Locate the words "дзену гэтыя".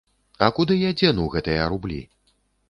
1.01-1.69